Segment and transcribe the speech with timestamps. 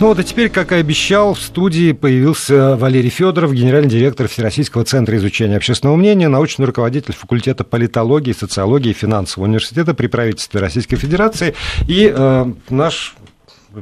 [0.00, 4.84] Ну вот, а теперь, как и обещал, в студии появился Валерий Федоров, генеральный директор Всероссийского
[4.84, 10.96] центра изучения общественного мнения, научный руководитель факультета политологии, социологии и финансового университета при правительстве Российской
[10.96, 11.54] Федерации.
[11.86, 13.14] И э, наш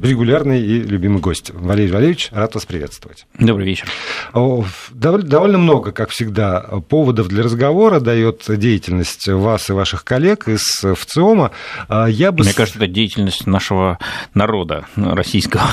[0.00, 1.50] регулярный и любимый гость.
[1.52, 3.26] Валерий Валерьевич, рад вас приветствовать.
[3.38, 3.88] Добрый вечер.
[4.32, 11.50] Довольно много, как всегда, поводов для разговора дает деятельность вас и ваших коллег из ВЦИОМа.
[11.88, 12.44] А я бы...
[12.44, 13.99] Мне кажется, это деятельность нашего
[14.35, 15.63] народа российского.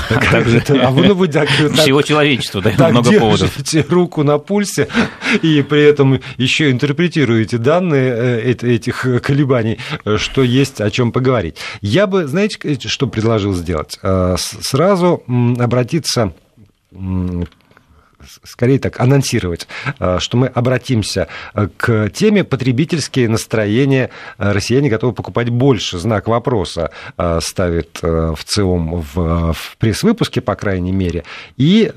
[0.80, 3.58] А вы, ну, вы так, Всего человечества дает много поводов.
[3.90, 4.88] руку на пульсе
[5.42, 9.78] и при этом еще интерпретируете данные э, этих колебаний,
[10.16, 11.56] что есть о чем поговорить.
[11.80, 13.98] Я бы, знаете, что предложил сделать?
[14.10, 15.22] Э, сразу
[15.58, 16.32] обратиться
[18.44, 19.66] скорее так, анонсировать,
[19.98, 24.10] э, что мы обратимся э, к теме потребительские настроения.
[24.38, 25.98] Э, россияне готовы покупать больше.
[25.98, 26.90] Знак вопроса
[27.40, 31.24] ставит в ЦИОМ в, пресс-выпуске, по крайней мере.
[31.56, 31.90] И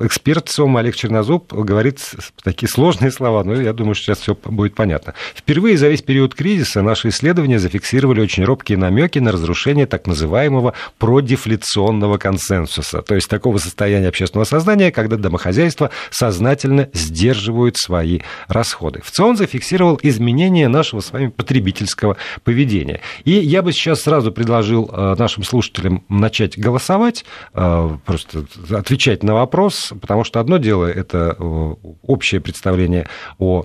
[0.00, 2.00] эксперт ЦИОМ Олег Чернозуб говорит
[2.42, 5.14] такие сложные слова, но я думаю, что сейчас все будет понятно.
[5.34, 10.74] Впервые за весь период кризиса наши исследования зафиксировали очень робкие намеки на разрушение так называемого
[10.98, 19.00] продефляционного консенсуса, то есть такого состояния общественного сознания, когда домохозяйства сознательно сдерживают свои расходы.
[19.04, 23.00] В ЦИОН зафиксировал изменение нашего с вами потребительского поведения.
[23.24, 29.34] И я бы сейчас сразу предложил э, нашим слушателям начать голосовать, э, просто отвечать на
[29.34, 33.64] вопрос, потому что одно дело это э, общее представление о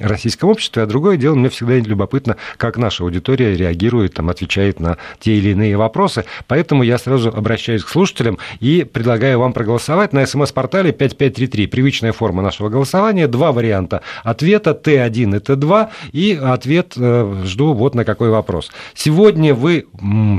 [0.00, 4.98] российском обществе, а другое дело, мне всегда любопытно, как наша аудитория реагирует, там, отвечает на
[5.18, 6.24] те или иные вопросы.
[6.46, 11.66] Поэтому я сразу обращаюсь к слушателям и предлагаю вам проголосовать на смс смс-портале 5533.
[11.66, 13.26] Привычная форма нашего голосования.
[13.26, 14.70] Два варианта ответа.
[14.70, 15.88] Т1 и Т2.
[16.12, 18.70] И ответ э, жду вот на какой вопрос.
[18.94, 19.86] Сегодня вы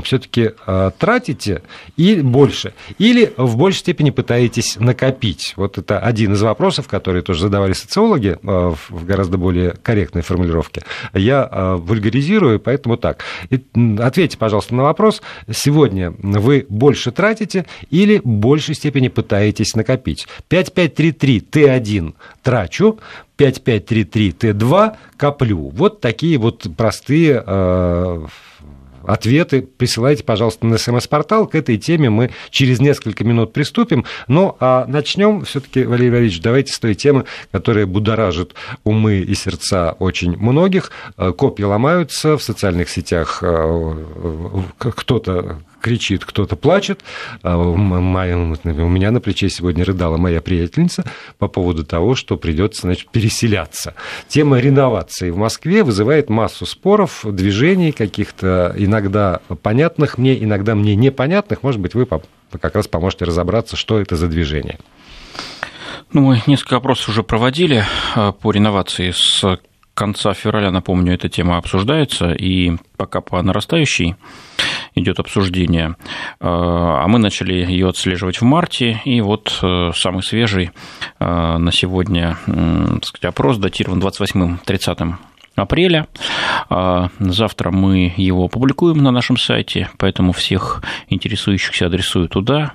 [0.04, 1.62] все-таки э, тратите
[1.96, 2.74] и больше.
[2.98, 5.54] Или в большей степени пытаетесь накопить.
[5.56, 10.82] Вот это один из вопросов, которые тоже задавали социологи э, в гораздо более корректной формулировке.
[11.12, 13.24] Я вульгаризирую, поэтому так.
[13.98, 15.22] Ответьте, пожалуйста, на вопрос.
[15.50, 20.03] Сегодня вы больше тратите или в большей степени пытаетесь накопить?
[20.04, 20.26] Накопить.
[20.48, 22.98] 5533 Т1 трачу,
[23.36, 25.70] 5533 Т2 коплю.
[25.70, 28.26] Вот такие вот простые э,
[29.06, 31.46] ответы присылайте, пожалуйста, на смс-портал.
[31.46, 34.04] К этой теме мы через несколько минут приступим.
[34.28, 38.54] Ну, а начнем все-таки, Валерий Валерьевич, давайте с той темы, которая будоражит
[38.84, 40.90] умы и сердца очень многих.
[41.16, 43.40] Э, копья ломаются в социальных сетях.
[43.42, 43.94] Э,
[44.78, 47.04] кто-то кричит, кто-то плачет.
[47.42, 51.04] А у меня на плече сегодня рыдала моя приятельница
[51.38, 53.94] по поводу того, что придется значит, переселяться.
[54.26, 61.62] Тема реновации в Москве вызывает массу споров, движений каких-то, иногда понятных мне, иногда мне непонятных.
[61.62, 64.78] Может быть, вы как раз поможете разобраться, что это за движение.
[66.14, 67.84] Ну, мы несколько опросов уже проводили
[68.14, 69.58] а, по реновации с
[69.94, 74.16] конца февраля, напомню, эта тема обсуждается, и пока по нарастающей
[74.94, 75.96] идет обсуждение.
[76.40, 80.70] А, а мы начали ее отслеживать в марте, и вот э, самый свежий
[81.18, 85.14] э, на сегодня так сказать, опрос датирован 28-30
[85.54, 86.06] апреля.
[86.68, 92.72] А, завтра мы его опубликуем на нашем сайте, поэтому всех интересующихся адресую туда.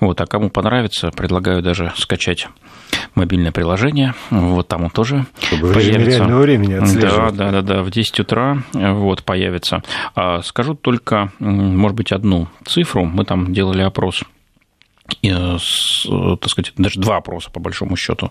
[0.00, 2.48] Вот, а кому понравится, предлагаю даже скачать
[3.14, 4.14] мобильное приложение.
[4.30, 6.18] Вот там он тоже Чтобы появится.
[6.18, 7.36] реального времени отслеживать.
[7.36, 9.82] Да, да, да, да, в 10 утра вот, появится.
[10.14, 13.04] А скажу только, может быть, одну цифру.
[13.04, 14.37] Мы там делали опрос Э,
[15.22, 18.30] так сказать, даже два опроса, по большому счету.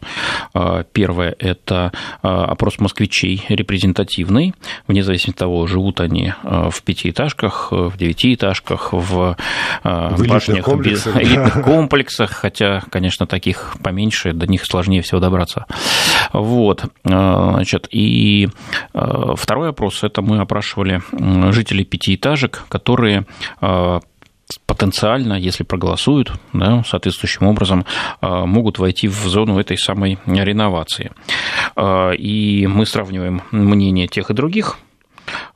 [0.54, 4.54] А, первое– это опрос москвичей репрезентативный,
[4.88, 9.38] вне зависимости от того, живут они в пятиэтажках, в девятиэтажках, в,
[9.84, 15.66] в башнях, комплексах, элитных комплексах, хотя, конечно, таких поменьше, до них сложнее всего добраться.
[16.34, 16.86] Вот.
[17.04, 18.50] Значит, и
[18.94, 21.02] второй опрос– это мы опрашивали
[21.52, 23.26] жителей пятиэтажек, которые
[24.66, 27.86] потенциально, если проголосуют, да, соответствующим образом,
[28.22, 31.12] а, могут войти в зону этой самой реновации.
[31.76, 34.78] А, и мы сравниваем мнение тех и других,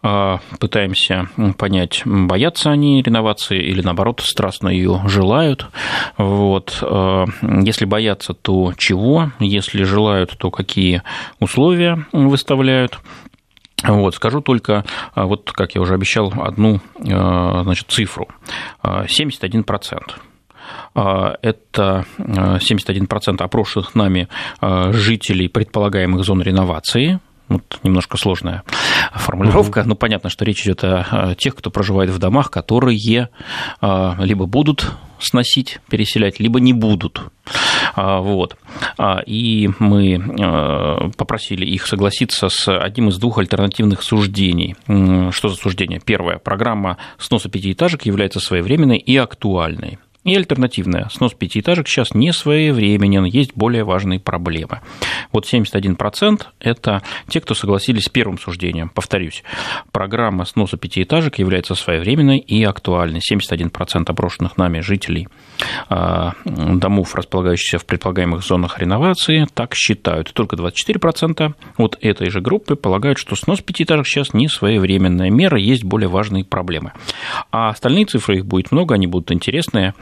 [0.03, 5.67] а, пытаемся понять, боятся они реновации или, наоборот, страстно ее желают.
[6.17, 6.83] Вот.
[7.41, 9.31] Если боятся, то чего?
[9.39, 11.03] Если желают, то какие
[11.39, 12.99] условия выставляют?
[13.83, 18.27] Вот, скажу только, а, вот как я уже обещал, одну а, значит, цифру.
[18.83, 19.63] 71%.
[20.93, 24.27] А, это 71% опрошенных нами
[24.61, 27.19] жителей предполагаемых зон реновации–
[27.51, 28.63] Вот немножко сложная
[29.13, 33.29] формулировка, но понятно, что речь идет о тех, кто проживает в домах, которые
[33.81, 37.21] либо будут сносить, переселять, либо не будут.
[37.95, 38.55] Вот.
[39.25, 44.75] И мы попросили их согласиться с одним из двух альтернативных суждений.
[44.85, 45.99] Что за суждение?
[45.99, 46.37] Первое.
[46.37, 49.99] Программа сноса пятиэтажек является своевременной и актуальной.
[50.23, 51.09] И альтернативная.
[51.11, 54.81] Снос пятиэтажек сейчас не своевременен, есть более важные проблемы.
[55.31, 58.89] Вот 71%– это те, кто согласились с первым суждением.
[58.89, 59.43] Повторюсь,
[59.91, 63.19] программа сноса пятиэтажек является своевременной и актуальной.
[63.19, 65.27] 71% опрошенных нами жителей
[65.89, 70.31] а, домов, располагающихся в предполагаемых зонах реновации, так считают.
[70.33, 75.83] Только 24% от этой же группы полагают, что снос пятиэтажек сейчас не своевременная мера, есть
[75.83, 76.93] более важные проблемы.
[77.51, 79.95] А остальные цифры, их будет много, они будут интересные.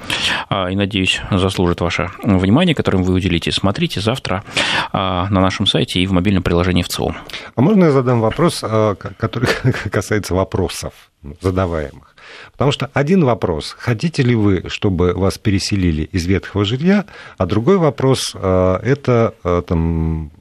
[0.49, 3.51] А, и, надеюсь, заслужит ваше внимание, которым вы уделите.
[3.51, 4.43] Смотрите завтра
[4.91, 7.15] а, на нашем сайте и в мобильном приложении в ЦИОМ.
[7.55, 9.49] А можно я задам вопрос, а, который
[9.91, 10.93] касается вопросов
[11.41, 12.15] задаваемых?
[12.51, 17.05] Потому что один вопрос, хотите ли вы, чтобы вас переселили из ветхого жилья,
[17.37, 19.33] а другой вопрос, это
[19.67, 20.31] там,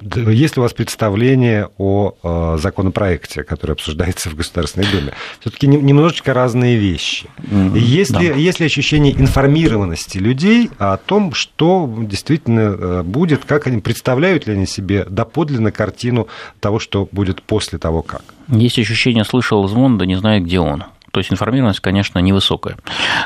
[0.00, 5.12] есть ли у вас представление о э, законопроекте, который обсуждается в Государственной Думе?
[5.40, 7.26] Все-таки немножечко разные вещи.
[7.38, 7.78] Mm-hmm.
[7.78, 8.20] Есть, да.
[8.20, 14.46] ли, есть ли ощущение информированности людей о том, что действительно э, будет, как они представляют
[14.46, 16.28] ли они себе доподлинно картину
[16.60, 18.22] того, что будет после того, как?
[18.48, 20.84] Есть ощущение, слышал звон, да не знаю, где он.
[21.12, 22.76] То есть информированность, конечно, невысокая.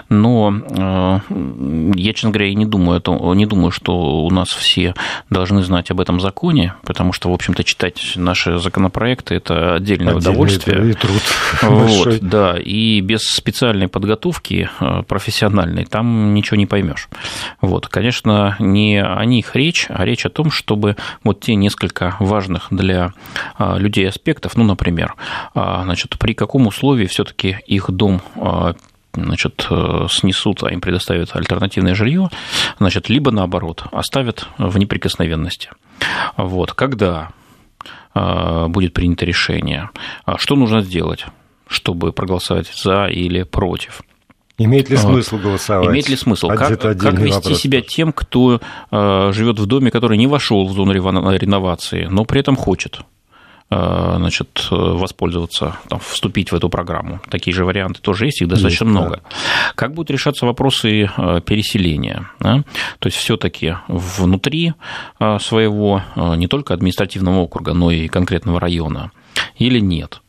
[0.08, 1.20] Но э,
[1.94, 4.94] я, честно говоря, не думаю, это, не думаю, что у нас все
[5.30, 10.18] должны знать об этом законе, потому что, в общем-то, читать наши законопроекты– это отдельное Отдельный
[10.18, 10.90] удовольствие.
[10.90, 11.22] И труд
[11.62, 17.08] вот, да, и без специальной подготовки э, профессиональной там ничего не поймешь.
[17.60, 22.66] Вот, конечно, не о них речь, а речь о том, чтобы вот те несколько важных
[22.70, 23.12] для
[23.60, 25.14] э, людей аспектов, ну, например,
[25.54, 28.74] значит, при каком условии все-таки их дом а,
[29.14, 32.28] значит, э, снесут, а им предоставят альтернативное жилье,
[32.78, 35.70] значит, либо наоборот, оставят в неприкосновенности.
[36.36, 36.72] Вот.
[36.72, 37.30] Когда
[38.14, 39.90] а, будет принято решение,
[40.24, 41.26] а что нужно сделать,
[41.66, 44.02] чтобы проголосовать за или против?
[44.58, 45.88] Имеет ли смысл голосовать?
[45.88, 46.48] Имеет ли смысл?
[46.48, 47.60] Как, как вести вопрос.
[47.60, 48.58] себя тем, кто
[48.90, 53.02] живет в доме, который не вошел в зону реновации, но при этом хочет
[53.68, 57.20] значит, воспользоваться, там, вступить в эту программу.
[57.28, 59.16] Такие же варианты тоже есть, их достаточно есть, много.
[59.16, 59.36] Да.
[59.74, 62.30] Как будут решаться вопросы э, переселения?
[62.38, 62.62] Да?
[63.00, 64.74] То есть все-таки внутри
[65.18, 69.10] э, своего не только административного округа, но и конкретного района
[69.58, 70.20] или нет?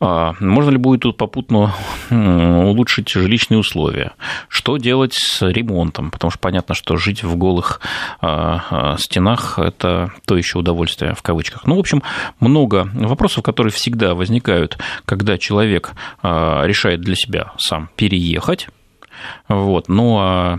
[0.00, 1.74] А, можно ли будет тут попутно
[2.10, 4.12] улучшить жилищные условия?
[4.48, 6.10] Что делать с ремонтом?
[6.10, 7.80] Потому что понятно, что жить в голых
[8.20, 11.66] а, а, стенах– это то еще удовольствие в кавычках.
[11.66, 12.02] Ну, в общем,
[12.38, 15.92] много вопросов, которые всегда возникают, когда человек
[16.22, 18.68] решает для себя сам переехать,
[19.48, 19.88] вот.
[19.88, 20.58] Ну а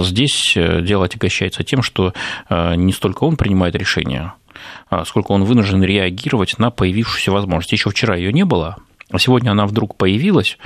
[0.00, 2.12] здесь дело отягощается тем, что
[2.50, 4.39] не столько он принимает решения, а,
[5.04, 7.72] сколько он вынужден реагировать на появившуюся возможность.
[7.72, 8.76] Еще вчера ее не было,
[9.10, 10.56] а сегодня она вдруг появилась,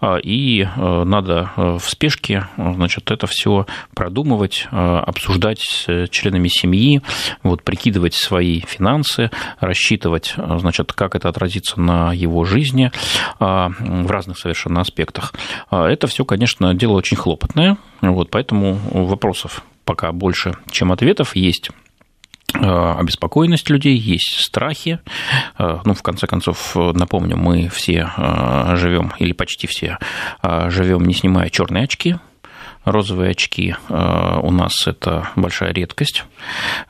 [0.00, 6.48] а, и э, надо э, в спешке значит, это все продумывать, э, обсуждать с членами
[6.48, 7.00] семьи,
[7.42, 12.92] вот, прикидывать свои финансы, рассчитывать, значит, как это отразится на его жизни
[13.38, 15.32] в разных совершенно аспектах.
[15.70, 21.70] Это все, конечно, дело очень хлопотное, вот, поэтому вопросов пока больше, чем ответов есть.
[22.52, 25.00] Э, обеспокоенность людей, есть страхи.
[25.58, 29.98] Э, ну, в конце концов, напомню, мы все э, живем, или почти все
[30.42, 32.16] живем, не снимая черные очки,
[32.84, 36.24] розовые очки э, у нас это большая редкость,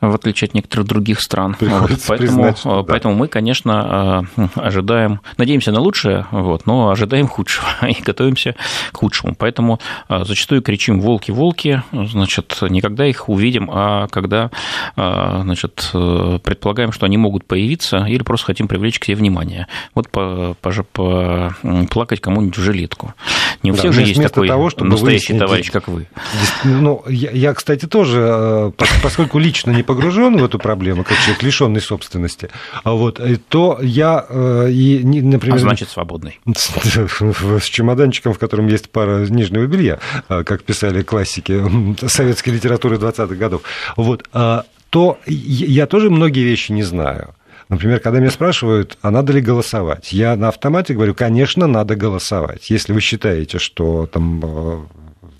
[0.00, 1.56] в отличие от некоторых других стран.
[1.60, 2.92] Вот, поэтому, признать, что, да.
[2.92, 8.56] поэтому мы, конечно, э, ожидаем, надеемся на лучшее, вот, но ожидаем худшего и готовимся
[8.92, 9.34] к худшему.
[9.36, 14.50] Поэтому э, зачастую кричим «волки, волки», значит, не когда их увидим, а когда
[14.96, 19.66] значит, предполагаем, что они могут появиться или просто хотим привлечь к себе внимание.
[19.94, 21.54] Вот по, по, по,
[21.90, 23.14] плакать кому-нибудь в жилетку.
[23.62, 26.06] Не у всех да, же есть такой того, настоящий товарищ, как вы.
[26.64, 28.72] Ну, я, я, кстати, тоже, э,
[29.02, 32.50] поскольку лично не погружен в эту проблему, как человек лишенный собственности,
[32.82, 35.56] а вот, э, то я э, и, например...
[35.56, 36.40] А значит, свободный.
[36.54, 39.98] С чемоданчиком, в котором есть пара нижнего белья,
[40.28, 41.62] как писали классики
[42.06, 43.62] советской литературы 20-х годов,
[43.96, 44.28] вот,
[44.90, 47.34] то я тоже многие вещи не знаю.
[47.68, 52.70] Например, когда меня спрашивают, а надо ли голосовать, я на автомате говорю, конечно, надо голосовать.
[52.70, 54.88] Если вы считаете, что там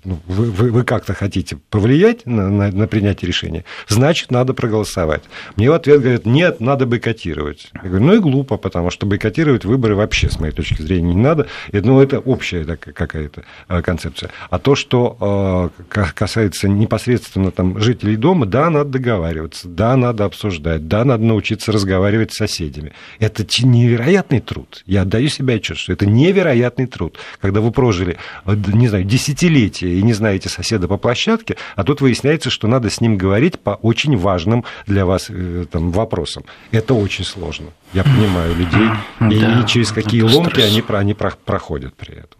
[0.05, 5.23] ну, вы, вы, вы как-то хотите повлиять на, на, на принятие решения, значит, надо проголосовать.
[5.55, 7.69] Мне в ответ говорят, нет, надо бойкотировать.
[7.73, 11.21] Я говорю, ну и глупо, потому что бойкотировать выборы вообще, с моей точки зрения, не
[11.21, 11.47] надо.
[11.71, 14.29] Ну, это общая какая-то э, концепция.
[14.49, 20.87] А то, что э, касается непосредственно там, жителей дома, да, надо договариваться, да, надо обсуждать,
[20.87, 22.93] да, надо научиться разговаривать с соседями.
[23.19, 24.83] Это невероятный труд.
[24.85, 27.17] Я отдаю себе отчет, что это невероятный труд.
[27.39, 32.49] Когда вы прожили, не знаю, десятилетия и не знаете соседа по площадке, а тут выясняется,
[32.49, 36.43] что надо с ним говорить по очень важным для вас э, там, вопросам.
[36.71, 37.67] Это очень сложно.
[37.93, 42.39] Я понимаю людей, да, и через какие ломки они, они проходят при этом.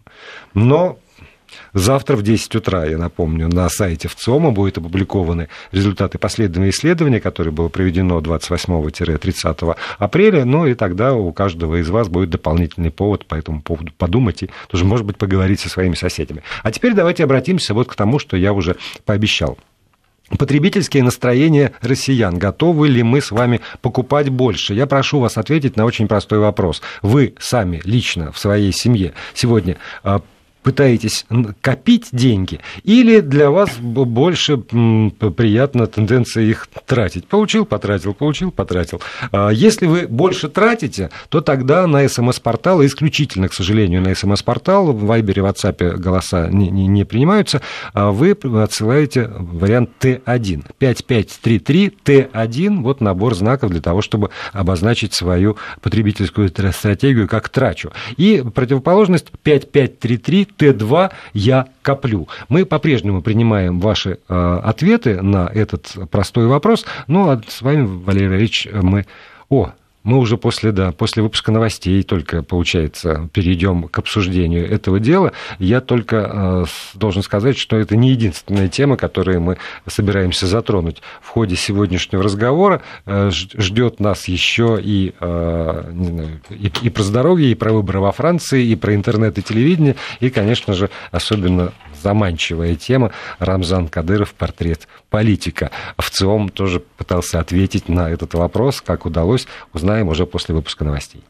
[0.54, 0.98] Но
[1.72, 7.50] Завтра в 10 утра, я напомню, на сайте ВЦИОМа будут опубликованы результаты последнего исследования, которое
[7.50, 10.44] было проведено 28-30 апреля.
[10.44, 14.50] Ну и тогда у каждого из вас будет дополнительный повод по этому поводу подумать и
[14.68, 16.42] тоже, может быть, поговорить со своими соседями.
[16.62, 19.58] А теперь давайте обратимся вот к тому, что я уже пообещал.
[20.38, 22.36] Потребительские настроения россиян.
[22.36, 24.74] Готовы ли мы с вами покупать больше?
[24.74, 26.82] Я прошу вас ответить на очень простой вопрос.
[27.00, 30.20] Вы сами лично в своей семье сегодня а,
[30.66, 31.26] пытаетесь
[31.60, 37.28] копить деньги, или для вас больше приятна тенденция их тратить?
[37.28, 39.00] Получил, потратил, получил, потратил.
[39.30, 45.04] А если вы больше тратите, то тогда на смс-портал, исключительно, к сожалению, на смс-портал, в
[45.04, 50.64] Вайбере, Ватсапе голоса не, не, не принимаются, а вы отсылаете вариант Т1.
[50.78, 57.92] 5533 Т1, вот набор знаков для того, чтобы обозначить свою потребительскую стратегию как трачу.
[58.16, 62.28] И противоположность 5533 Т2 я коплю.
[62.48, 66.84] Мы по-прежнему принимаем ваши э, ответы на этот простой вопрос.
[67.06, 69.06] Ну, а с вами, Валерий Валерьевич, мы...
[69.48, 69.72] О,
[70.06, 75.32] мы уже после, да, после выпуска новостей только, получается, перейдем к обсуждению этого дела.
[75.58, 79.58] Я только э, должен сказать, что это не единственная тема, которую мы
[79.88, 82.82] собираемся затронуть в ходе сегодняшнего разговора.
[83.04, 87.98] Э, ждет нас еще и, э, не знаю, и, и про здоровье, и про выборы
[87.98, 91.72] во Франции, и про интернет и телевидение, и, конечно же, особенно
[92.02, 93.12] заманчивая тема.
[93.38, 95.70] Рамзан Кадыров «Портрет политика».
[95.98, 98.80] В ЦИОМ тоже пытался ответить на этот вопрос.
[98.80, 101.22] Как удалось, узнаем уже после выпуска новостей.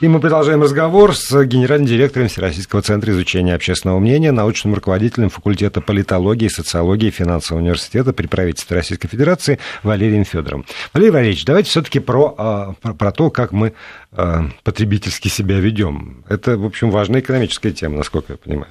[0.00, 5.80] И мы продолжаем разговор с генеральным директором Всероссийского центра изучения общественного мнения, научным руководителем факультета
[5.80, 10.64] политологии, социологии финансового университета при правительстве Российской Федерации Валерием Федоровым.
[10.92, 13.74] Валерий Валерьевич, давайте все-таки про, а, про, про то, как мы
[14.10, 16.24] а, потребительски себя ведем.
[16.28, 18.68] Это, в общем, важная экономическая тема, насколько я понимаю.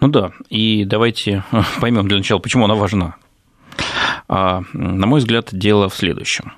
[0.00, 1.44] Ну да, и давайте
[1.80, 3.16] поймем для начала, почему она важна.
[4.28, 6.52] А, на мой взгляд, дело в следующем.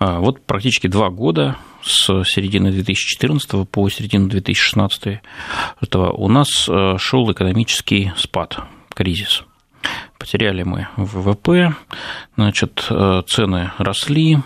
[0.00, 5.20] Вот практически два года с середины 2014 по середину 2016
[5.80, 8.58] этого у нас э, шел экономический спад,
[8.94, 9.44] кризис.
[10.18, 11.74] Потеряли мы ВВП,
[12.36, 14.38] значит, э, цены росли,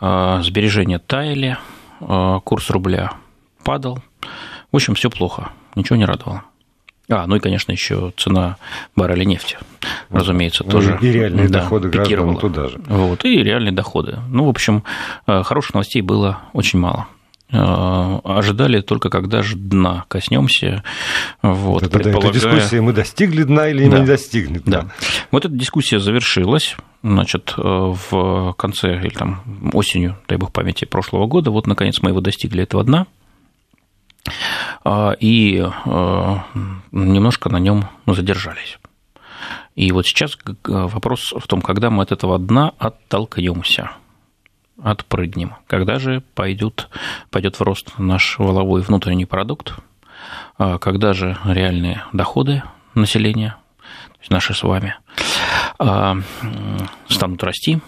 [0.00, 1.58] э, сбережения таяли,
[2.44, 3.14] курс рубля
[3.64, 3.98] падал.
[4.70, 6.44] В общем, все плохо, ничего не радовало.
[7.10, 8.56] А, ну и, конечно, еще цена
[8.94, 9.56] барреля нефти,
[10.10, 10.98] разумеется, ну, тоже.
[11.00, 12.78] И реальные да, доходы граждан туда же.
[12.86, 14.18] Вот, и реальные доходы.
[14.28, 14.84] Ну, в общем,
[15.26, 17.06] э, хороших новостей было очень мало
[17.50, 20.82] э, ожидали только когда же дна коснемся.
[21.42, 22.30] Вот, это, предполагая...
[22.30, 24.00] это дискуссия, мы достигли дна или да.
[24.00, 24.82] не достигли дна.
[24.82, 24.88] Да.
[25.30, 31.26] Вот эта дискуссия завершилась, значит, э, в конце или там осенью, дай бог памяти, прошлого
[31.26, 31.50] года.
[31.50, 33.06] Вот, наконец, мы его достигли этого дна.
[34.84, 36.44] А, и а,
[36.92, 38.78] немножко на нем задержались.
[39.74, 43.92] И вот сейчас вопрос в том, когда мы от этого дна оттолкнемся,
[44.82, 46.88] отпрыгнем, когда же пойдет,
[47.30, 49.74] пойдет в рост наш воловой внутренний продукт,
[50.56, 52.62] а, когда же реальные доходы
[52.94, 53.56] населения,
[54.08, 54.96] то есть наши с вами,
[57.08, 57.80] станут расти,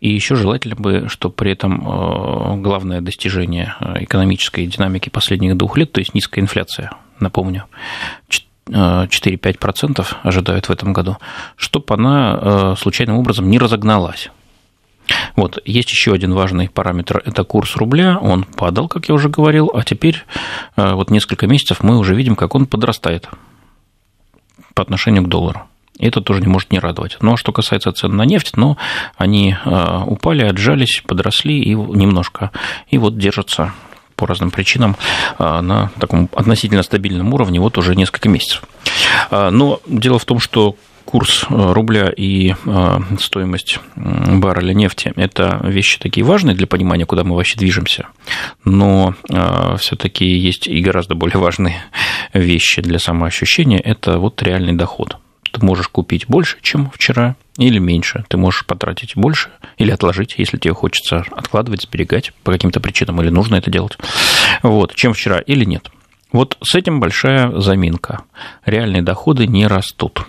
[0.00, 5.76] и еще желательно бы, чтобы при этом э, главное достижение э, экономической динамики последних двух
[5.76, 7.66] лет, то есть низкая инфляция, напомню,
[8.66, 11.18] 4-5% э, ожидают в этом году,
[11.56, 14.30] чтобы она случайным образом не разогналась.
[15.34, 19.70] Вот, есть еще один важный параметр, это курс рубля, он падал, как я уже говорил,
[19.74, 20.24] а теперь
[20.76, 23.28] вот несколько месяцев мы уже видим, как он подрастает
[24.74, 25.62] по отношению к доллару.
[26.00, 27.18] Это тоже не может не радовать.
[27.20, 28.76] Но что касается цен на нефть, ну,
[29.16, 32.50] они а, упали, отжались, подросли и немножко,
[32.88, 33.72] и вот держатся
[34.16, 34.96] по разным причинам
[35.38, 38.62] а, на таком относительно стабильном уровне вот уже несколько месяцев.
[39.30, 40.76] А, но дело в том, что
[41.10, 47.24] курс э, рубля и э, стоимость барреля нефти– это вещи такие важные для понимания, куда
[47.24, 48.06] мы вообще движемся,
[48.64, 51.82] но э, все-таки есть и гораздо более важные
[52.32, 55.16] вещи для самоощущения– это вот реальный доход.
[55.52, 58.24] Ты можешь купить больше, чем вчера, или меньше.
[58.28, 63.30] Ты можешь потратить больше или отложить, если тебе хочется откладывать, сберегать по каким-то причинам, или
[63.30, 63.98] нужно это делать,
[64.62, 65.90] вот, чем вчера или нет.
[66.32, 68.22] Вот с этим большая заминка.
[68.64, 70.26] Реальные доходы не растут.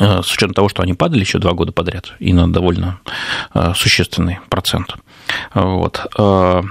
[0.00, 3.00] Э, с учетом того, что они падали еще два года подряд, и на довольно
[3.52, 4.96] э, существенный процент.
[5.52, 6.06] Вот.
[6.18, 6.62] Э,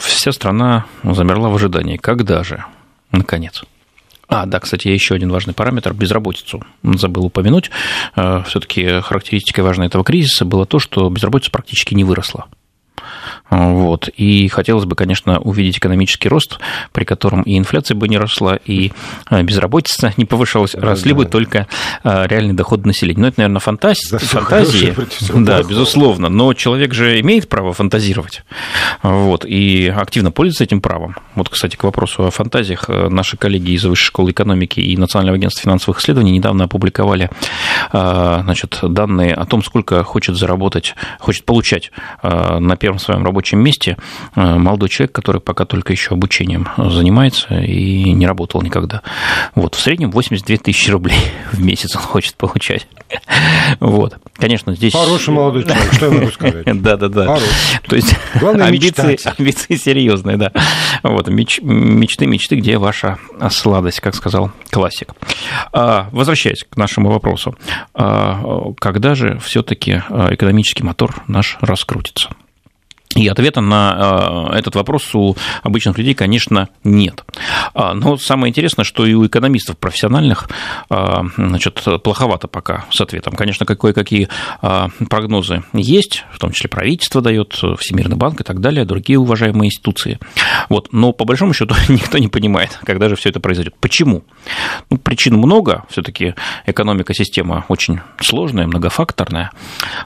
[0.00, 1.96] вся страна замерла в ожидании.
[1.96, 2.64] Когда же,
[3.10, 3.64] наконец?
[4.28, 6.62] А, да, кстати, еще один важный параметр– безработицу.
[6.82, 7.70] Забыл упомянуть.
[8.14, 12.46] Все-таки характеристикой важной этого кризиса было то, что безработица практически не выросла.
[13.52, 14.08] Вот.
[14.08, 16.58] И хотелось бы, конечно, увидеть экономический рост,
[16.92, 18.92] при котором и инфляция бы не росла, и
[19.26, 21.18] а, безработица не повышалась, росли да.
[21.18, 21.66] бы только
[22.02, 23.20] а, реальный доход населения.
[23.20, 24.94] Ну, это, наверное, фантазия, да, фантазии.
[25.34, 25.68] Да, плохого.
[25.68, 26.28] безусловно.
[26.30, 28.42] Но человек же имеет право фантазировать.
[29.02, 29.44] Вот.
[29.44, 31.16] И активно пользуется этим правом.
[31.34, 32.88] Вот, кстати, к вопросу о фантазиях.
[32.88, 37.28] Наши коллеги из Высшей школы экономики и Национального агентства финансовых исследований недавно опубликовали
[37.90, 41.92] значит, данные о том, сколько хочет заработать, хочет получать
[42.22, 43.96] на первом своем рабочем рабочем месте
[44.36, 49.02] э, молодой человек, который пока только еще обучением занимается и не работал никогда.
[49.56, 51.18] Вот, в среднем 82 тысячи рублей
[51.52, 52.86] в месяц он хочет получать.
[53.80, 54.16] Вот.
[54.36, 54.92] Конечно, здесь...
[54.92, 56.82] Хороший молодой человек, что я могу сказать?
[56.82, 57.38] Да, да, да.
[57.88, 60.52] То есть амбиции, амбиции серьезные, да.
[61.02, 63.18] Вот, меч, мечты, мечты, где ваша
[63.50, 65.14] сладость, как сказал классик.
[65.72, 67.56] А, возвращаясь к нашему вопросу,
[67.94, 72.30] а, когда же все-таки экономический мотор наш раскрутится?
[73.14, 77.24] И ответа на э, этот вопрос у обычных людей, конечно, нет.
[77.74, 80.48] А, но самое интересное, что и у экономистов профессиональных
[80.88, 83.34] а, значит, плоховато пока с ответом.
[83.34, 84.28] Конечно, кое-какие
[84.62, 89.68] а, прогнозы есть, в том числе правительство дает, Всемирный банк и так далее, другие уважаемые
[89.68, 90.18] институции.
[90.68, 90.92] Вот.
[90.92, 93.74] Но по большому счету никто не понимает, когда же все это произойдет.
[93.80, 94.24] Почему?
[94.90, 96.34] Ну, причин много, все-таки
[96.66, 99.50] экономика система очень сложная, многофакторная.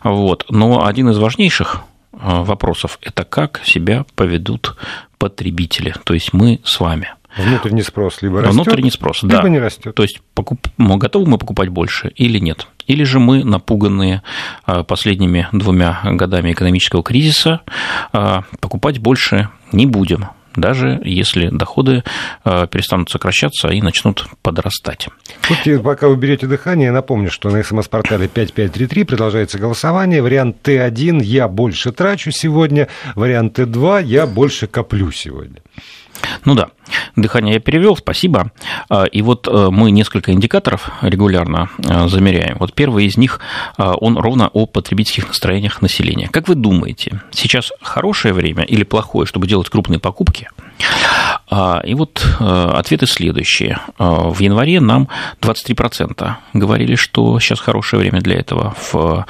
[0.02, 0.46] Вот.
[0.48, 1.82] Но один из важнейших
[2.20, 4.76] вопросов– это как себя поведут
[5.18, 7.08] потребители, то есть мы с вами.
[7.36, 9.48] Внутренний спрос либо растет, Внутренний спрос, либо да.
[9.48, 9.94] не растет.
[9.94, 10.68] То есть покуп...
[10.78, 12.66] готовы мы покупать больше или нет?
[12.86, 14.22] Или же мы, напуганные
[14.66, 17.60] э, последними двумя годами экономического кризиса,
[18.12, 22.02] э, покупать больше не будем, даже если доходы
[22.44, 25.08] э, перестанут сокращаться и начнут подрастать.
[25.46, 30.22] Тут, пока вы берете дыхание, я напомню, что на смс-портале 5533 продолжается голосование.
[30.22, 35.60] Вариант Т1 «Я больше трачу сегодня», вариант Т2 «Я больше коплю сегодня».
[36.44, 36.68] Ну да,
[37.16, 38.52] дыхание я перевел, спасибо.
[38.88, 42.56] А, и вот э, мы несколько индикаторов регулярно э, замеряем.
[42.58, 43.40] Вот первый из них,
[43.78, 46.28] э, он ровно о потребительских настроениях населения.
[46.28, 50.48] Как вы думаете, сейчас хорошее время или плохое, чтобы делать крупные покупки?
[51.48, 53.78] А, и вот ответы следующие.
[53.98, 55.08] В январе нам
[55.40, 58.74] 23% говорили, что сейчас хорошее время для этого.
[58.90, 59.24] В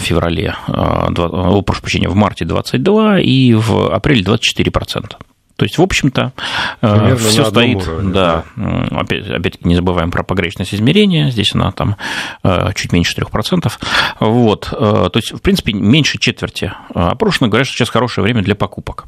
[0.00, 5.16] феврале, о, прошу прощения, в марте 22% и в апреле 24%.
[5.56, 6.32] То есть, в общем-то,
[6.80, 8.98] э, все стоит, уровне, да, да.
[8.98, 11.96] Опять, опять не забываем про погрешность измерения, здесь она там
[12.42, 13.72] э, чуть меньше 3%.
[14.18, 18.56] Вот, э, то есть, в принципе, меньше четверти опрошенных говорят, что сейчас хорошее время для
[18.56, 19.06] покупок.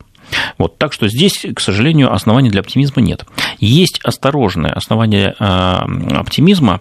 [0.58, 3.24] Вот, так что здесь, к сожалению, оснований для оптимизма нет.
[3.58, 6.80] Есть осторожное основание оптимизма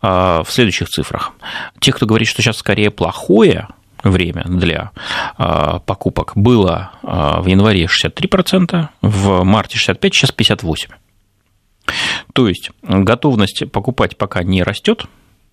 [0.00, 1.32] в следующих цифрах.
[1.78, 3.68] Те, кто говорит, что сейчас скорее плохое,
[4.10, 4.90] время для
[5.36, 10.90] а, покупок было а, в январе 63%, в марте 65%, сейчас 58%.
[12.32, 15.06] То есть готовность покупать пока не растет,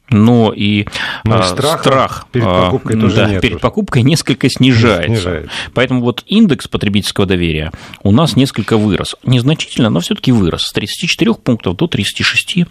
[0.10, 0.86] но и,
[1.24, 5.16] но и страх, страх перед покупкой, тоже да, перед покупкой несколько снижается.
[5.16, 5.52] снижается.
[5.74, 7.72] Поэтому вот индекс потребительского доверия
[8.04, 9.16] у нас несколько вырос.
[9.24, 12.66] Незначительно, но все-таки вырос с 34 пунктов до 36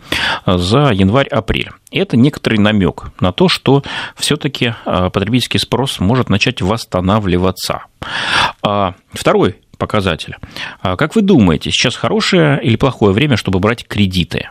[0.47, 1.71] за январь-апрель.
[1.91, 3.83] Это некоторый намек на то, что
[4.17, 7.87] все-таки потребительский спрос может начать восстанавливаться.
[9.13, 10.37] Второй показатель.
[10.83, 14.49] Как вы думаете, сейчас хорошее или плохое время, чтобы брать кредиты?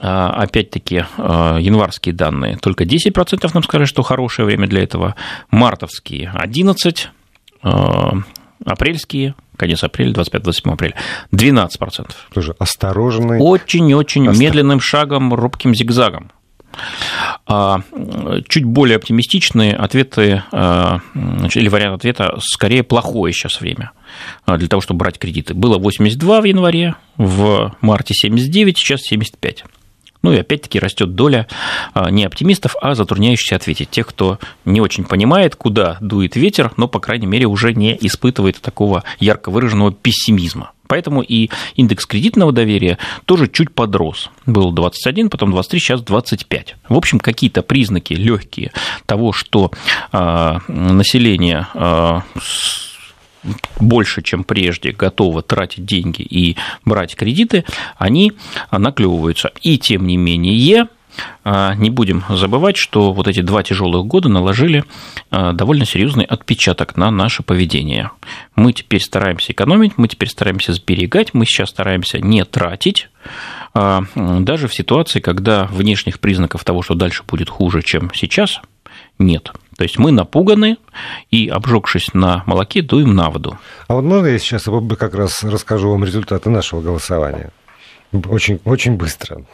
[0.00, 5.16] А, опять-таки, а, январские данные, только 10% нам сказали, что хорошее время для этого,
[5.50, 7.08] мартовские 11%,
[7.62, 8.12] а,
[8.64, 10.94] апрельские, конец апреля, 25-27 апреля,
[11.32, 12.12] 12%.
[12.32, 13.40] Тоже осторожный.
[13.40, 14.40] Очень-очень Остав...
[14.40, 16.30] медленным шагом, робким зигзагом.
[17.48, 23.90] Чуть более оптимистичные ответы или вариант ответа скорее плохое сейчас время
[24.46, 25.54] для того, чтобы брать кредиты.
[25.54, 29.64] Было 82 в январе, в марте 79, сейчас 75.
[30.22, 31.46] Ну и опять-таки растет доля
[31.94, 33.90] а, не оптимистов, а затрудняющихся ответить.
[33.90, 38.60] Тех, кто не очень понимает, куда дует ветер, но, по крайней мере, уже не испытывает
[38.60, 40.72] такого ярко выраженного пессимизма.
[40.88, 44.30] Поэтому и индекс кредитного доверия тоже чуть подрос.
[44.46, 46.76] Был 21, потом 23, сейчас 25.
[46.88, 48.72] В общем, какие-то признаки легкие
[49.04, 49.70] того, что
[50.12, 52.20] э, население э,
[53.80, 57.64] больше, чем прежде, готово тратить деньги и брать кредиты,
[57.96, 58.32] они
[58.70, 59.52] наклевываются.
[59.62, 60.88] И тем не менее,
[61.44, 64.84] а, не будем забывать, что вот эти два тяжелых года наложили
[65.30, 68.10] а, довольно серьезный отпечаток на наше поведение.
[68.54, 73.08] Мы теперь стараемся экономить, мы теперь стараемся сберегать, мы сейчас стараемся не тратить,
[73.74, 78.60] а, даже в ситуации, когда внешних признаков того, что дальше будет хуже, чем сейчас,
[79.18, 79.52] нет.
[79.78, 80.76] То есть мы напуганы
[81.30, 83.56] и, обжегшись на молоке, дуем на воду.
[83.86, 84.64] А вот можно я сейчас
[84.98, 87.52] как раз расскажу вам результаты нашего голосования?
[88.12, 89.44] Очень, очень быстро.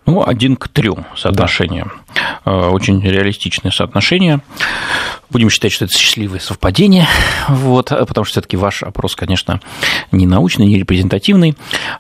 [0.07, 1.91] Ну, один к трем соотношение.
[2.45, 2.71] Да.
[2.71, 4.41] Очень реалистичное соотношение.
[5.31, 7.07] Будем считать, что это счастливое совпадение,
[7.49, 9.63] вот, потому что все-таки ваш опрос, конечно,
[10.11, 11.32] не научный, не репрезентативный,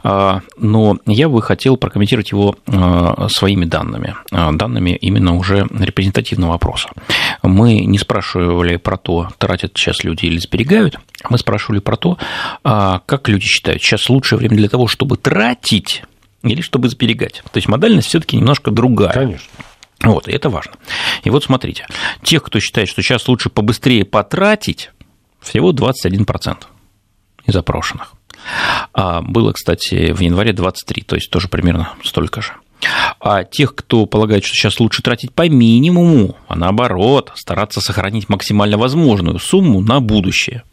[0.02, 6.54] а, но я бы хотел прокомментировать его а, своими данными, а, данными именно уже репрезентативного
[6.54, 6.88] опроса.
[7.42, 12.18] Мы не спрашивали про то, тратят сейчас люди или сберегают, мы спрашивали про то,
[12.62, 16.02] как люди считают, сейчас лучшее время для того, чтобы тратить
[16.42, 17.42] или чтобы сберегать.
[17.52, 19.12] То есть модальность все-таки немножко другая.
[19.12, 19.48] Конечно.
[20.02, 20.72] Вот, и это важно.
[21.22, 21.86] И вот смотрите,
[22.22, 24.90] тех, кто считает, что сейчас лучше побыстрее потратить,
[25.40, 26.56] всего 21%
[27.46, 28.14] из опрошенных.
[28.92, 32.52] А было, кстати, в январе 23, то есть тоже примерно столько же.
[33.20, 38.76] А тех, кто полагает, что сейчас лучше тратить по минимуму, а наоборот, стараться сохранить максимально
[38.76, 40.64] возможную сумму на будущее.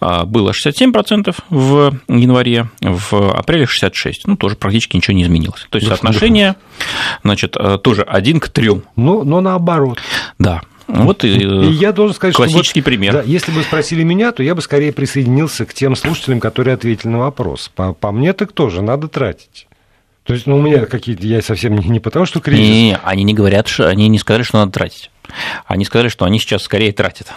[0.00, 4.12] А, было 67% в январе, в апреле 66%.
[4.26, 5.66] Ну, тоже практически ничего не изменилось.
[5.70, 6.56] То есть соотношение,
[7.24, 8.84] значит, э, тоже один к трем.
[8.94, 9.98] Но, но наоборот.
[10.38, 10.62] Да.
[10.92, 13.12] Вот и, и я должен сказать, классический что вот, пример.
[13.14, 17.08] Да, если бы спросили меня, то я бы скорее присоединился к тем слушателям, которые ответили
[17.08, 17.70] на вопрос.
[17.74, 19.66] По, по мне так тоже надо тратить.
[20.24, 22.62] То есть, ну, у меня какие-то, я совсем не, не потому, что кризис.
[22.62, 25.10] Не, не, они не говорят, что они не сказали, что надо тратить.
[25.66, 27.28] Они сказали, что они сейчас скорее тратят,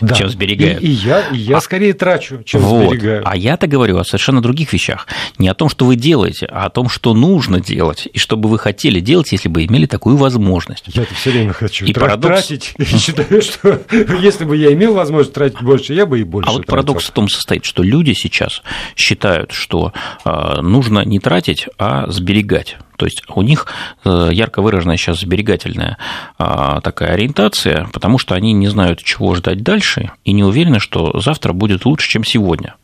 [0.00, 0.14] да.
[0.14, 0.82] чем сберегают.
[0.82, 2.88] И, и я, и я а, скорее трачу, чем вот.
[2.88, 3.22] сберегаю.
[3.24, 5.06] А я-то говорю о совершенно других вещах.
[5.38, 8.48] Не о том, что вы делаете, а о том, что нужно делать, и что бы
[8.48, 10.84] вы хотели делать, если бы имели такую возможность.
[10.88, 11.84] Я это все время хочу.
[11.84, 12.46] И Тра- парадокс...
[12.46, 12.74] Тратить.
[12.78, 13.80] Я считаю, что
[14.20, 17.10] если бы я имел возможность тратить больше, я бы и больше А вот парадокс в
[17.10, 18.62] том состоит, что люди сейчас
[18.96, 19.92] считают, что
[20.24, 22.76] а, нужно не тратить, а сберегать.
[22.96, 23.66] То есть у них
[24.04, 25.98] э, ярко выраженная сейчас сберегательная
[26.38, 31.18] а, такая ориентация, потому что они не знают, чего ждать дальше, и не уверены, что
[31.20, 32.74] завтра будет лучше, чем сегодня.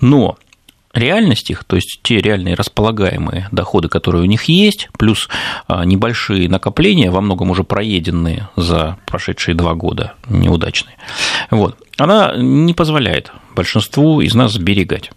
[0.00, 0.36] Но
[0.92, 5.28] реальность их, то есть те реальные располагаемые доходы, которые у них есть, плюс
[5.66, 10.96] а, небольшие накопления, во многом уже проеденные за прошедшие два года, неудачные,
[11.50, 15.10] вот, она не позволяет большинству из нас сберегать.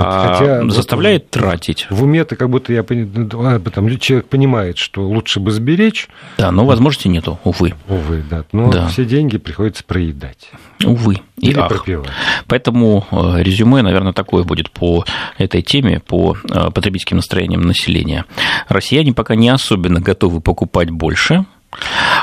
[0.00, 1.88] А, Хотя, заставляет вот, тратить.
[1.90, 6.08] В уме-то как будто я понимаю, там человек понимает, что лучше бы сберечь.
[6.36, 7.74] Да, но возможности нету, увы.
[7.88, 8.44] Увы, да.
[8.52, 8.86] Но да.
[8.86, 10.50] все деньги приходится проедать.
[10.84, 11.16] Увы.
[11.38, 11.68] И Или ах.
[11.68, 12.10] пропивать.
[12.46, 15.04] Поэтому э, резюме, наверное, такое будет по
[15.36, 18.24] этой теме, по э, потребительским настроениям населения.
[18.68, 21.44] Россияне пока не особенно готовы покупать больше,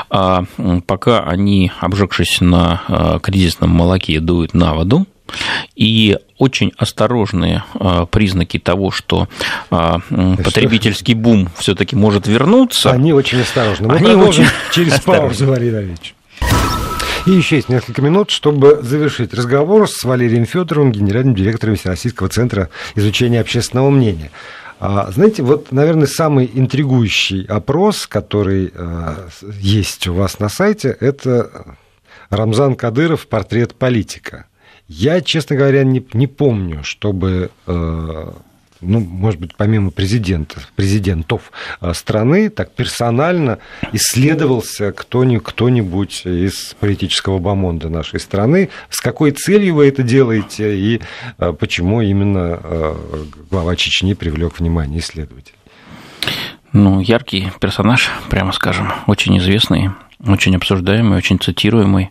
[0.08, 0.44] а
[0.86, 5.06] пока они, обжегшись на э, кризисном молоке, дуют на воду,
[5.74, 9.28] и очень осторожные а, признаки того, что
[9.70, 10.00] а,
[10.42, 12.90] потребительский бум все-таки может вернуться.
[12.90, 13.88] Они очень осторожны.
[13.88, 16.14] Мы Они очень через паузу, Валерий Валерьевич.
[17.26, 22.68] И еще есть несколько минут, чтобы завершить разговор с Валерием Федоровым, генеральным директором Всероссийского центра
[22.94, 24.30] изучения общественного мнения.
[24.78, 28.72] А, знаете, вот, наверное, самый интригующий опрос, который
[29.58, 31.76] есть у вас на сайте, это
[32.30, 34.46] Рамзан Кадыров «Портрет политика».
[34.88, 38.30] Я, честно говоря, не, не помню, чтобы, э,
[38.80, 43.58] ну, может быть, помимо президентов, президентов э, страны, так персонально
[43.92, 48.68] исследовался кто-нибудь из политического бомонда нашей страны.
[48.88, 51.00] С какой целью вы это делаете и
[51.38, 52.94] э, почему именно э,
[53.50, 55.58] глава Чечни привлек внимание исследователей?
[56.72, 59.90] Ну, яркий персонаж, прямо скажем, очень известный,
[60.24, 62.10] очень обсуждаемый, очень цитируемый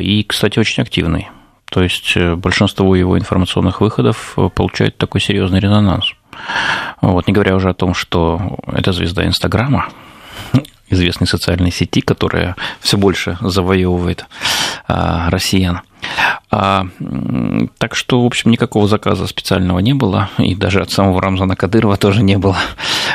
[0.00, 1.28] и, кстати, очень активный.
[1.70, 6.14] То есть большинство его информационных выходов получает такой серьезный резонанс.
[7.00, 9.88] Вот, не говоря уже о том, что это звезда Инстаграма,
[10.88, 14.26] известной социальной сети, которая все больше завоевывает
[14.86, 15.82] а, россиян.
[16.50, 16.86] А,
[17.78, 21.96] так что, в общем, никакого заказа специального не было, и даже от самого Рамзана Кадырова
[21.96, 22.56] тоже не было.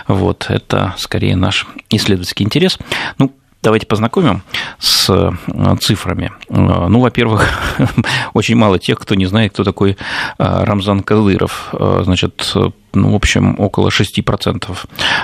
[0.08, 2.78] Вот, это скорее наш исследовательский интерес.
[3.20, 3.32] Ну,
[3.64, 4.44] Давайте познакомим
[4.78, 5.32] с э,
[5.80, 6.34] цифрами.
[6.50, 7.48] Э, ну, во-первых,
[8.34, 9.96] очень мало тех, кто не знает, кто такой э,
[10.38, 11.74] Рамзан Кадыров.
[12.02, 12.54] Значит,
[12.94, 14.78] ну, в общем, около 6%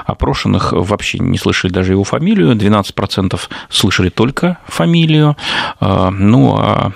[0.06, 3.38] опрошенных вообще не слышали даже его фамилию, 12%
[3.69, 5.36] слышали только фамилию,
[5.82, 6.91] ну, а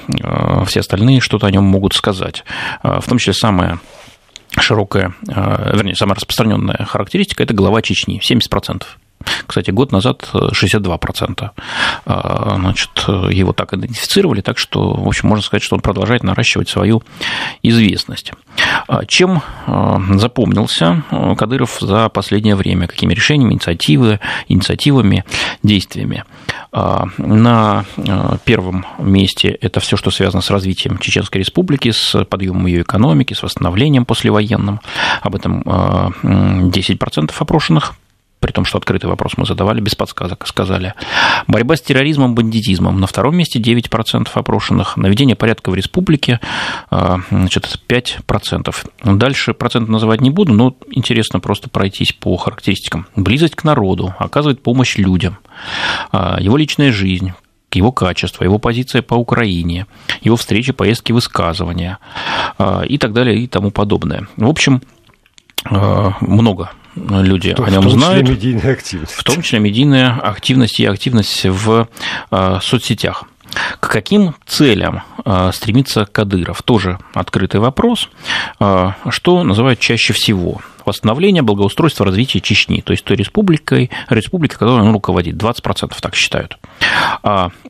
[0.65, 2.45] все остальные что-то о нем могут сказать.
[2.81, 3.79] В том числе самая
[4.59, 8.83] широкая, вернее, самая распространенная характеристика– это глава Чечни, 70%.
[9.45, 11.49] Кстати, год назад 62%
[12.05, 16.69] а, значит, его так идентифицировали, так что, в общем, можно сказать, что он продолжает наращивать
[16.69, 17.03] свою
[17.61, 18.31] известность.
[18.87, 21.03] А, чем а, запомнился
[21.37, 22.87] Кадыров за последнее время?
[22.87, 25.23] Какими решениями, инициативы, инициативами,
[25.61, 26.23] действиями?
[26.71, 27.85] На
[28.45, 33.43] первом месте это все, что связано с развитием Чеченской Республики, с подъемом ее экономики, с
[33.43, 34.79] восстановлением послевоенным.
[35.21, 37.93] Об этом 10% опрошенных
[38.43, 40.95] при том, что открытый вопрос мы задавали, без подсказок сказали.
[41.47, 42.99] Борьба с терроризмом, бандитизмом.
[42.99, 44.97] На втором месте 9% опрошенных.
[44.97, 46.41] Наведение порядка в республике
[46.91, 48.75] а, значит, 5%.
[49.05, 53.07] Дальше процент называть не буду, но интересно просто пройтись по характеристикам.
[53.15, 55.37] Близость к народу, оказывает помощь людям,
[56.11, 57.31] а, его личная жизнь,
[57.71, 59.87] его качество, его позиция по Украине,
[60.21, 61.97] его встречи, поездки, высказывания
[62.57, 64.27] а, и так далее и тому подобное.
[64.35, 64.81] В общем,
[66.19, 68.27] много люди То, о нем знают.
[68.27, 69.13] В том числе медийная активность.
[69.13, 71.87] В том числе медийная активность и активность в
[72.31, 73.25] а, соцсетях.
[73.79, 76.63] К каким целям а, стремится Кадыров?
[76.63, 78.09] Тоже открытый вопрос.
[78.59, 80.61] А, что называют чаще всего?
[80.85, 85.35] Восстановление благоустройства развития Чечни, то есть той республикой, республикой, которой он руководит.
[85.35, 86.57] 20% так считают.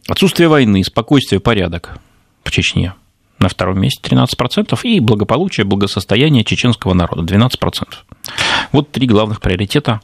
[0.08, 2.00] Отсутствие войны, спокойствие, порядок
[2.44, 2.94] в Чечне
[3.40, 7.88] на втором месте 13%, и благополучие, благосостояние чеченского народа 12%.
[8.72, 10.02] Вот три главных приоритета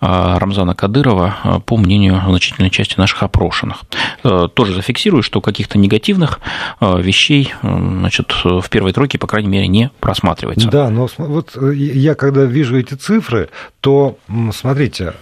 [0.00, 3.82] а, Рамзана Кадырова, а, по мнению значительной части наших опрошенных.
[4.22, 6.40] Э, тоже зафиксирую, что каких-то негативных
[6.78, 10.68] а, вещей значит, в первой тройке, по крайней мере, не просматривается.
[10.68, 13.48] Да, но вот э, я когда вижу эти цифры,
[13.80, 14.18] то
[14.52, 15.14] смотрите,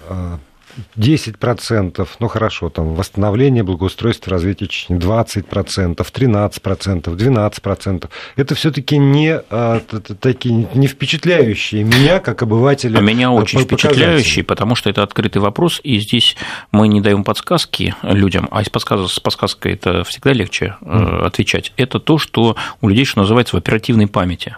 [0.96, 8.10] 10%, ну хорошо, там восстановление, благоустройство, развитие Чечни, 20%, 13%, 12%.
[8.36, 9.80] Это все-таки не, а,
[10.20, 12.98] такие, не впечатляющие меня, как обывателя.
[12.98, 16.36] А меня очень впечатляющие, потому что это открытый вопрос, и здесь
[16.70, 21.24] мы не даем подсказки людям, а с подсказкой, с подсказкой это всегда легче mm.
[21.24, 21.72] отвечать.
[21.76, 24.56] Это то, что у людей, что называется, в оперативной памяти.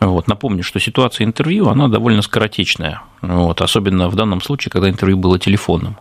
[0.00, 0.28] Вот.
[0.28, 3.60] Напомню, что ситуация интервью, она довольно скоротечная, вот.
[3.60, 5.96] особенно в данном случае, когда интервью было телефонным.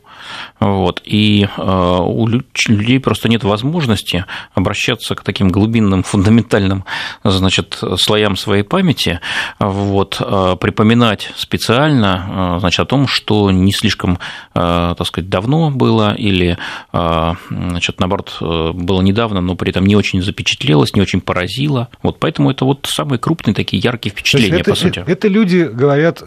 [0.60, 1.02] Вот.
[1.06, 6.86] И э, у людей просто нет возможности обращаться к таким глубинным, фундаментальным
[7.24, 9.20] значит, слоям своей памяти,
[9.60, 14.20] вот, э, припоминать специально э, значит, о том, что не слишком
[14.54, 16.58] так сказать, давно было или
[16.92, 21.90] значит, наоборот было недавно, но при этом не очень запечатлелось, не очень поразило.
[22.04, 25.00] Вот поэтому это вот самые крупные такие яркие впечатления, это, по сути.
[25.00, 26.24] Это, это люди говорят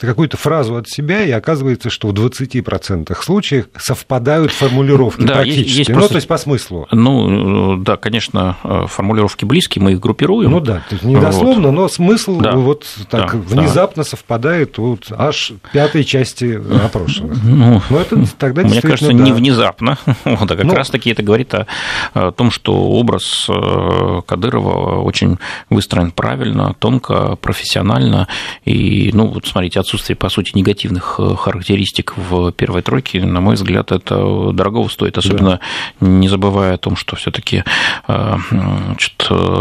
[0.00, 5.60] какую-то фразу от себя, и оказывается, что в 20% случаев совпадают формулировки да, практически.
[5.60, 6.12] Есть, есть ну, просто...
[6.12, 6.88] то есть по смыслу.
[6.90, 8.56] Ну, да, конечно,
[8.88, 10.50] формулировки близкие, мы их группируем.
[10.50, 11.74] Ну да, то есть не дословно, вот.
[11.74, 12.52] но смысл да.
[12.52, 14.08] вот так да, внезапно да.
[14.08, 17.36] совпадает вот аж пятой части опрошенных.
[17.56, 19.12] Ну, но это тогда Мне кажется, да.
[19.12, 19.98] не внезапно.
[20.24, 21.66] Вот, а как ну, раз таки это говорит о,
[22.12, 25.38] о том, что образ э, Кадырова очень
[25.70, 28.28] выстроен правильно, тонко, профессионально.
[28.64, 33.54] И, ну, вот смотрите, отсутствие, по сути, негативных э, характеристик в первой тройке на мой
[33.54, 35.60] взгляд, это дорого стоит, особенно
[36.00, 36.06] да.
[36.06, 37.64] не забывая о том, что все-таки
[38.08, 38.36] э,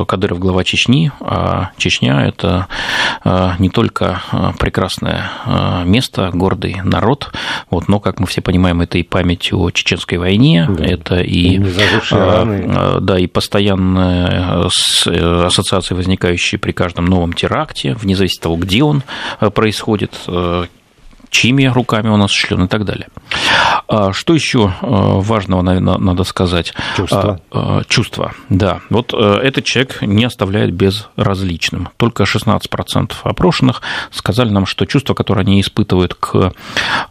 [0.08, 2.68] Кадыров глава Чечни, а Чечня это
[3.24, 5.30] э, не только э, прекрасное
[5.86, 7.34] место, гордый народ,
[7.70, 10.86] вот, но, как мы все понимаем, это и память о чеченской войне, да.
[10.86, 11.60] это и,
[12.10, 14.70] да, и постоянная
[15.46, 19.04] ассоциация, возникающая при каждом новом теракте, вне зависимости от того, где он
[19.54, 20.20] происходит,
[21.30, 23.08] чьими руками он осуществлен и так далее.
[23.88, 26.74] А что еще важного, наверное, надо сказать?
[26.96, 27.42] Чувство.
[27.88, 28.80] Чувство, да.
[28.90, 31.90] Вот этот человек не оставляет безразличным.
[31.98, 33.82] Только 16% опрошенных
[34.12, 36.54] сказали нам, что чувство, которое они испытывают к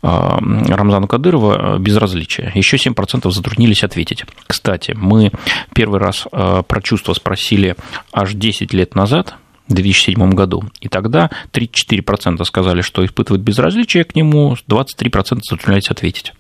[0.01, 2.51] Рамзану Кадырова, безразличие.
[2.55, 4.25] Еще 7% затруднились ответить.
[4.47, 5.33] Кстати, мы
[5.75, 7.77] первый раз про чувство спросили
[8.13, 9.35] аж 10 лет назад,
[9.69, 10.65] в 2007 году.
[10.81, 16.33] И тогда 34% сказали, что испытывают безразличие к нему, 23% затруднялись ответить.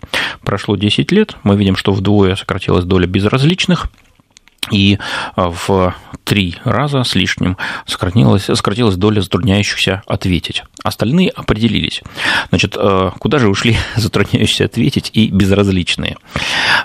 [0.42, 3.90] Прошло 10 лет, мы видим, что вдвое сократилась доля безразличных,
[4.70, 4.98] и
[5.36, 10.62] в три раза с лишним сократилась, сократилась доля затрудняющихся ответить.
[10.82, 12.02] Остальные определились.
[12.48, 16.16] Значит, э, куда же ушли затрудняющиеся ответить и безразличные?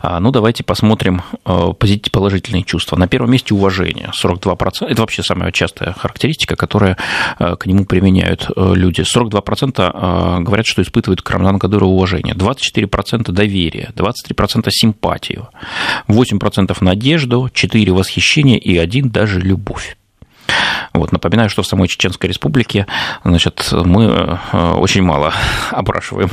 [0.02, 2.98] А, ну, давайте посмотрим положительные чувства.
[2.98, 4.88] На первом месте уважение, 42%.
[4.88, 6.98] Это вообще самая частая характеристика, которая
[7.38, 9.02] к нему применяют люди.
[9.02, 15.50] 42% говорят, что испытывают к Рамзану Кадырову уважение, 24% доверие, 23% симпатию,
[16.08, 19.98] 8% надежду, 4% восхищение и 1% даже любовь.
[20.94, 22.88] Вот, напоминаю, что в самой Чеченской Республике
[23.24, 25.34] значит, мы э, очень мало
[25.72, 26.30] опрашиваем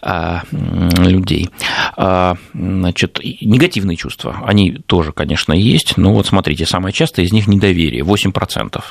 [0.00, 1.50] а, людей.
[1.96, 7.46] А, значит, негативные чувства, они тоже, конечно, есть, но вот смотрите, самое частое из них
[7.46, 8.82] недоверие, 8%,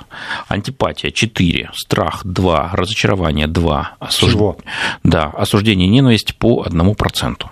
[0.48, 4.36] антипатия 4%, страх 2%, разочарование 2%, осуж...
[5.04, 7.46] Да, осуждение ненависть по 1%.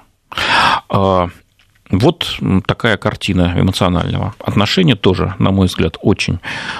[1.91, 6.39] Вот такая картина эмоционального отношения тоже, на мой взгляд, очень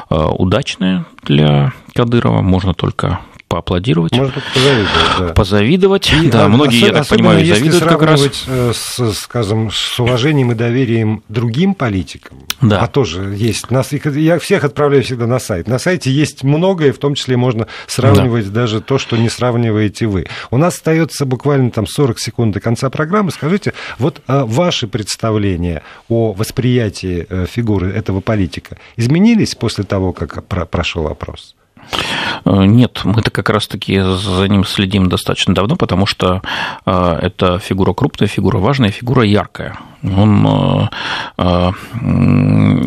[0.10, 2.42] э, удачная для Кадырова.
[2.42, 3.20] Можно только
[3.52, 4.14] поаплодировать.
[4.14, 5.34] Можно только позавидовать, да.
[5.34, 8.22] Позавидовать, и, да, а, многие, я так понимаю, завидуют как раз.
[8.48, 12.80] Э, с, скажем, с уважением и доверием другим политикам, да.
[12.80, 15.68] а тоже есть, нас, я всех отправляю всегда на сайт.
[15.68, 18.62] На сайте есть многое, в том числе можно сравнивать да.
[18.62, 20.28] даже то, что не сравниваете вы.
[20.50, 23.32] У нас остается буквально там 40 секунд до конца программы.
[23.32, 30.46] Скажите, вот а, ваши представления о восприятии э, фигуры этого политика изменились после того, как
[30.46, 31.56] прошел опрос?
[32.46, 36.42] Э, нет, мы-то как раз-таки за ним следим достаточно давно, потому что
[36.86, 39.78] э, это фигура крупная, фигура важная, фигура яркая.
[40.04, 40.90] Он
[41.38, 41.72] э,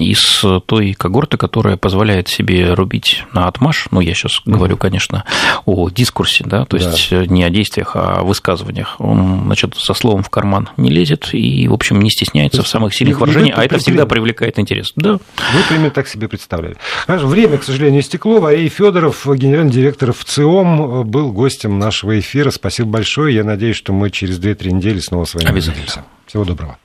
[0.00, 5.24] из той когорты, которая позволяет себе рубить на отмаш, ну, я сейчас говорю, конечно,
[5.64, 7.26] о дискурсе, да, то есть да.
[7.26, 8.96] не о действиях, а о высказываниях.
[8.98, 12.94] Он, значит, со словом в карман не лезет и, в общем, не стесняется в самых
[12.94, 14.92] сильных выражениях, а это всегда привлекает интерес.
[14.96, 15.12] Да.
[15.12, 16.76] Вы примерно так себе представляли.
[17.06, 18.40] Время, к сожалению, истекло.
[18.40, 22.50] Варей Федоров, генеральный директор ВЦИОМ, был гостем нашего эфира.
[22.50, 23.34] Спасибо большое.
[23.34, 26.04] Я надеюсь, что мы через 2-3 недели снова с вами Обязательно.
[26.26, 26.78] Всего доброго.